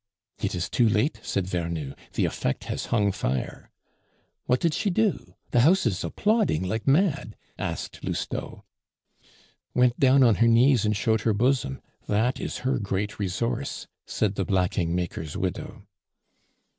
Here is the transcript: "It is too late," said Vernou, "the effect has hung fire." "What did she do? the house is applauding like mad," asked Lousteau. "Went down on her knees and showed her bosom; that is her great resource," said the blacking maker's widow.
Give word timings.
"It 0.39 0.55
is 0.55 0.67
too 0.67 0.89
late," 0.89 1.19
said 1.21 1.45
Vernou, 1.45 1.95
"the 2.13 2.25
effect 2.25 2.63
has 2.63 2.87
hung 2.87 3.11
fire." 3.11 3.69
"What 4.47 4.59
did 4.59 4.73
she 4.73 4.89
do? 4.89 5.35
the 5.51 5.59
house 5.59 5.85
is 5.85 6.03
applauding 6.03 6.63
like 6.63 6.87
mad," 6.87 7.35
asked 7.59 8.03
Lousteau. 8.03 8.63
"Went 9.75 9.99
down 9.99 10.23
on 10.23 10.37
her 10.41 10.47
knees 10.47 10.85
and 10.87 10.97
showed 10.97 11.21
her 11.21 11.33
bosom; 11.33 11.83
that 12.07 12.39
is 12.39 12.61
her 12.65 12.79
great 12.79 13.19
resource," 13.19 13.85
said 14.07 14.33
the 14.33 14.43
blacking 14.43 14.95
maker's 14.95 15.37
widow. 15.37 15.85